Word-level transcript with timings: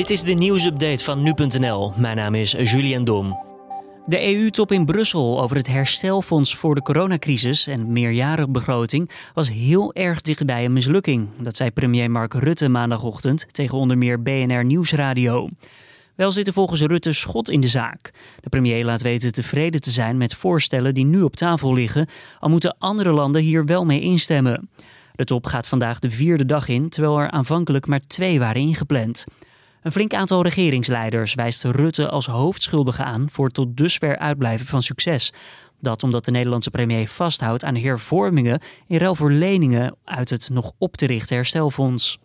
Dit 0.00 0.10
is 0.10 0.22
de 0.22 0.32
nieuwsupdate 0.32 1.04
van 1.04 1.22
nu.nl. 1.22 1.92
Mijn 1.96 2.16
naam 2.16 2.34
is 2.34 2.50
Julian 2.52 3.04
Dom. 3.04 3.38
De 4.06 4.34
EU-top 4.34 4.72
in 4.72 4.84
Brussel 4.84 5.42
over 5.42 5.56
het 5.56 5.66
herstelfonds 5.66 6.56
voor 6.56 6.74
de 6.74 6.82
coronacrisis 6.82 7.66
en 7.66 7.92
meerjarige 7.92 8.48
begroting 8.48 9.10
was 9.34 9.50
heel 9.50 9.94
erg 9.94 10.20
dichtbij 10.20 10.64
een 10.64 10.72
mislukking. 10.72 11.28
Dat 11.42 11.56
zei 11.56 11.70
premier 11.70 12.10
Mark 12.10 12.34
Rutte 12.34 12.68
maandagochtend 12.68 13.46
tegen 13.54 13.78
onder 13.78 13.98
meer 13.98 14.22
BNR 14.22 14.64
Nieuwsradio. 14.64 15.48
Wel 16.14 16.32
zit 16.32 16.46
er 16.46 16.52
volgens 16.52 16.80
Rutte 16.80 17.12
schot 17.12 17.50
in 17.50 17.60
de 17.60 17.68
zaak. 17.68 18.10
De 18.40 18.48
premier 18.48 18.84
laat 18.84 19.02
weten 19.02 19.32
tevreden 19.32 19.80
te 19.80 19.90
zijn 19.90 20.16
met 20.16 20.34
voorstellen 20.34 20.94
die 20.94 21.04
nu 21.04 21.22
op 21.22 21.36
tafel 21.36 21.72
liggen, 21.72 22.06
al 22.38 22.48
moeten 22.48 22.76
andere 22.78 23.10
landen 23.10 23.42
hier 23.42 23.64
wel 23.64 23.84
mee 23.84 24.00
instemmen. 24.00 24.68
De 25.14 25.24
top 25.24 25.46
gaat 25.46 25.68
vandaag 25.68 25.98
de 25.98 26.10
vierde 26.10 26.46
dag 26.46 26.68
in, 26.68 26.88
terwijl 26.88 27.20
er 27.20 27.30
aanvankelijk 27.30 27.86
maar 27.86 28.06
twee 28.06 28.38
waren 28.38 28.62
ingepland. 28.62 29.26
Een 29.82 29.92
flink 29.92 30.14
aantal 30.14 30.42
regeringsleiders 30.42 31.34
wijst 31.34 31.64
Rutte 31.64 32.08
als 32.08 32.26
hoofdschuldige 32.26 33.04
aan 33.04 33.28
voor 33.30 33.50
tot 33.50 33.76
dusver 33.76 34.18
uitblijven 34.18 34.66
van 34.66 34.82
succes. 34.82 35.32
Dat 35.80 36.02
omdat 36.02 36.24
de 36.24 36.30
Nederlandse 36.30 36.70
premier 36.70 37.08
vasthoudt 37.08 37.64
aan 37.64 37.76
hervormingen 37.76 38.60
in 38.86 38.98
ruil 38.98 39.14
voor 39.14 39.32
leningen 39.32 39.96
uit 40.04 40.30
het 40.30 40.48
nog 40.52 40.72
op 40.78 40.96
te 40.96 41.06
richten 41.06 41.36
herstelfonds. 41.36 42.18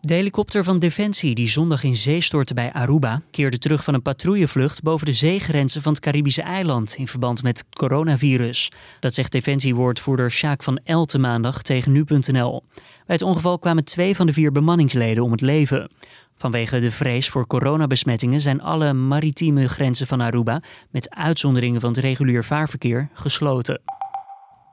De 0.00 0.14
helikopter 0.14 0.64
van 0.64 0.78
Defensie 0.78 1.34
die 1.34 1.48
zondag 1.48 1.82
in 1.82 1.96
zee 1.96 2.20
stortte 2.20 2.54
bij 2.54 2.72
Aruba 2.72 3.22
keerde 3.30 3.58
terug 3.58 3.84
van 3.84 3.94
een 3.94 4.02
patrouillevlucht 4.02 4.82
boven 4.82 5.06
de 5.06 5.12
zeegrenzen 5.12 5.82
van 5.82 5.92
het 5.92 6.00
Caribische 6.00 6.42
eiland 6.42 6.94
in 6.94 7.08
verband 7.08 7.42
met 7.42 7.64
coronavirus. 7.70 8.70
Dat 9.00 9.14
zegt 9.14 9.32
Defensiewoordvoerder 9.32 10.30
Sjaak 10.30 10.62
van 10.62 10.80
Elten 10.84 11.20
maandag 11.20 11.62
tegen 11.62 11.92
nu.nl. 11.92 12.62
Bij 12.74 13.16
het 13.16 13.22
ongeval 13.22 13.58
kwamen 13.58 13.84
twee 13.84 14.16
van 14.16 14.26
de 14.26 14.32
vier 14.32 14.52
bemanningsleden 14.52 15.24
om 15.24 15.30
het 15.30 15.40
leven. 15.40 15.90
Vanwege 16.36 16.80
de 16.80 16.90
vrees 16.90 17.28
voor 17.28 17.46
coronabesmettingen 17.46 18.40
zijn 18.40 18.62
alle 18.62 18.92
maritieme 18.92 19.68
grenzen 19.68 20.06
van 20.06 20.20
Aruba, 20.20 20.62
met 20.90 21.10
uitzonderingen 21.10 21.80
van 21.80 21.90
het 21.90 21.98
regulier 21.98 22.44
vaarverkeer, 22.44 23.08
gesloten. 23.12 23.80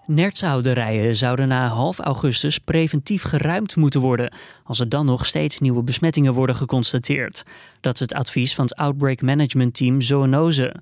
Nertshouderijen 0.08 1.16
zouden 1.16 1.48
na 1.48 1.68
half 1.68 2.00
augustus 2.00 2.58
preventief 2.58 3.24
geruimd 3.24 3.76
moeten 3.76 4.02
worden, 4.02 4.34
als 4.64 4.80
er 4.80 4.90
dan 4.90 5.06
nog 5.06 5.26
steeds 5.26 5.60
nieuwe 5.60 5.84
besmettingen 5.84 6.34
worden 6.34 6.56
geconstateerd. 6.56 7.44
Dat 7.82 7.94
is 7.94 8.00
het 8.00 8.14
advies 8.14 8.56
van 8.56 8.66
het 8.66 8.76
Outbreak 8.76 9.22
Management 9.22 9.74
Team 9.74 10.02
Zoonose. 10.02 10.76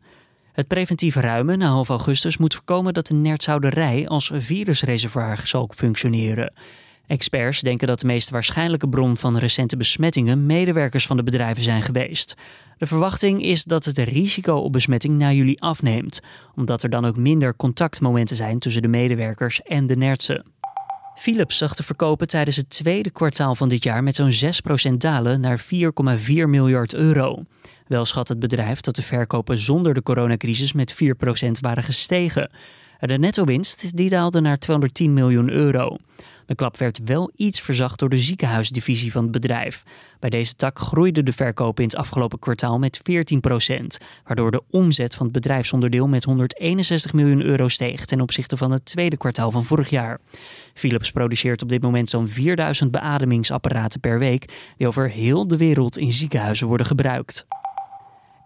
Het 0.54 0.68
preventief 0.68 1.16
ruimen 1.16 1.58
na 1.58 1.68
half 1.68 1.90
augustus 1.90 2.38
moet 2.38 2.54
voorkomen 2.54 2.94
dat 2.94 3.08
de 3.08 3.14
nertshouderij 3.14 4.08
als 4.08 4.32
virusreservoir 4.34 5.42
zal 5.44 5.70
functioneren. 5.76 6.54
Experts 7.08 7.62
denken 7.62 7.88
dat 7.88 8.00
de 8.00 8.06
meest 8.06 8.30
waarschijnlijke 8.30 8.90
bron 8.90 9.18
van 9.18 9.38
recente 9.38 9.78
besmettingen 9.78 10.46
medewerkers 10.46 11.08
van 11.08 11.18
de 11.18 11.24
bedrijven 11.24 11.64
zijn 11.64 11.82
geweest. 11.82 12.36
De 12.78 12.86
verwachting 12.86 13.44
is 13.44 13.64
dat 13.64 13.86
het 13.86 13.98
risico 13.98 14.56
op 14.56 14.72
besmetting 14.72 15.18
na 15.18 15.32
juli 15.32 15.56
afneemt, 15.60 16.22
omdat 16.56 16.84
er 16.84 16.90
dan 16.90 17.06
ook 17.06 17.18
minder 17.18 17.56
contactmomenten 17.56 18.36
zijn 18.36 18.60
tussen 18.60 18.82
de 18.82 18.88
medewerkers 18.88 19.62
en 19.62 19.86
de 19.86 19.96
nertsen. 19.96 20.46
Philips 21.16 21.58
zag 21.58 21.76
de 21.76 21.84
verkopen 21.84 22.28
tijdens 22.28 22.56
het 22.56 22.70
tweede 22.70 23.12
kwartaal 23.12 23.56
van 23.56 23.70
dit 23.70 23.84
jaar 23.84 24.04
met 24.04 24.16
zo'n 24.16 24.32
6% 24.92 24.98
dalen 24.98 25.42
naar 25.42 25.60
4,4 25.60 25.68
miljard 26.28 26.94
euro. 26.94 27.44
Wel 27.88 28.06
schat 28.06 28.28
het 28.28 28.40
bedrijf 28.40 28.82
dat 28.82 28.96
de 28.96 29.04
verkopen 29.04 29.58
zonder 29.58 29.94
de 29.94 30.04
coronacrisis 30.04 30.74
met 30.74 30.94
4% 30.94 31.08
waren 31.60 31.84
gestegen. 31.84 32.50
De 33.06 33.18
netto-winst 33.18 33.96
die 33.98 34.10
daalde 34.10 34.42
naar 34.42 34.58
210 34.58 35.14
miljoen 35.14 35.50
euro. 35.50 35.98
De 36.46 36.56
klap 36.56 36.78
werd 36.78 37.00
wel 37.06 37.32
iets 37.36 37.62
verzacht 37.62 38.00
door 38.00 38.10
de 38.10 38.18
ziekenhuisdivisie 38.18 39.12
van 39.12 39.22
het 39.24 39.32
bedrijf. 39.32 39.84
Bij 40.20 40.30
deze 40.30 40.56
tak 40.56 40.80
groeide 40.80 41.24
de 41.24 41.34
verkopen 41.34 41.84
in 41.84 41.90
het 41.90 42.00
afgelopen 42.00 42.40
kwartaal 42.40 42.80
met 42.80 43.00
14% 43.00 43.04
waardoor 44.24 44.52
de 44.52 44.62
omzet 44.70 45.16
van 45.16 45.26
het 45.26 45.36
bedrijfsonderdeel 45.36 46.08
met 46.08 46.24
161 46.24 47.14
miljoen 47.14 47.42
euro 47.42 47.68
steeg 47.68 48.06
ten 48.06 48.22
opzichte 48.22 48.58
van 48.58 48.72
het 48.72 48.86
tweede 48.86 49.18
kwartaal 49.18 49.52
van 49.52 49.64
vorig 49.64 49.90
jaar. 49.90 50.20
Philips 50.74 51.12
produceert 51.12 51.62
op 51.62 51.70
dit 51.70 51.82
moment 51.82 52.10
zo'n 52.10 52.28
4000 52.28 52.92
beademingsapparaten 52.92 54.00
per 54.00 54.20
week, 54.20 54.74
die 54.78 54.88
over 54.88 55.10
heel 55.10 55.48
de 55.48 55.58
wereld 55.58 55.98
in 55.98 56.14
ziekenhuizen 56.14 56.68
worden 56.68 56.86
gebruikt. 56.86 57.46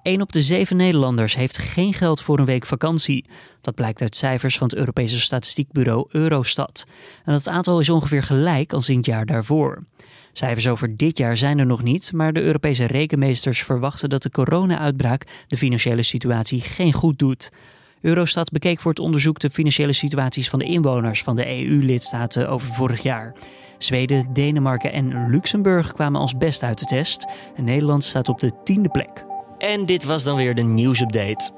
1 0.08 0.22
op 0.22 0.32
de 0.32 0.42
7 0.42 0.78
Nederlanders 0.78 1.36
heeft 1.36 1.58
geen 1.58 1.94
geld 1.94 2.22
voor 2.22 2.40
een 2.40 2.46
week 2.46 2.66
vakantie. 2.66 3.26
Dat 3.62 3.76
blijkt 3.76 4.02
uit 4.02 4.16
cijfers 4.16 4.58
van 4.58 4.68
het 4.68 4.78
Europese 4.78 5.20
statistiekbureau 5.20 6.08
Eurostat. 6.12 6.86
En 7.26 7.34
dat 7.34 7.48
aantal 7.48 7.80
is 7.80 7.90
ongeveer 7.90 8.24
gelijk 8.24 8.74
als 8.74 8.90
in 8.90 8.98
het 8.98 9.06
jaar 9.06 9.26
daarvoor. 9.26 9.84
Cijfers 10.34 10.68
over 10.68 10.98
dit 10.98 11.18
jaar 11.18 11.38
zijn 11.38 11.60
er 11.60 11.66
nog 11.66 11.84
niet, 11.84 12.14
maar 12.14 12.34
de 12.34 12.42
Europese 12.42 12.86
rekenmeesters 12.86 13.64
verwachten 13.64 14.10
dat 14.10 14.24
de 14.24 14.32
corona-uitbraak 14.32 15.46
de 15.48 15.58
financiële 15.58 16.04
situatie 16.04 16.62
geen 16.62 16.94
goed 16.94 17.20
doet. 17.20 17.52
Eurostat 18.02 18.52
bekeek 18.52 18.80
voor 18.80 18.92
het 18.92 19.00
onderzoek 19.00 19.40
de 19.40 19.50
financiële 19.50 19.94
situaties 19.94 20.50
van 20.50 20.60
de 20.60 20.66
inwoners 20.66 21.24
van 21.24 21.36
de 21.36 21.48
EU-lidstaten 21.48 22.50
over 22.50 22.68
vorig 22.74 23.04
jaar. 23.04 23.36
Zweden, 23.78 24.34
Denemarken 24.34 24.92
en 24.92 25.30
Luxemburg 25.30 25.92
kwamen 25.92 26.22
als 26.22 26.38
best 26.38 26.64
uit 26.64 26.80
de 26.80 26.86
test. 26.86 27.28
En 27.56 27.64
Nederland 27.64 28.04
staat 28.04 28.30
op 28.30 28.40
de 28.40 28.52
tiende 28.64 28.90
plek. 28.90 29.27
En 29.58 29.86
dit 29.86 30.04
was 30.04 30.24
dan 30.24 30.36
weer 30.36 30.56
de 30.56 30.62
nieuwsupdate. 30.62 31.52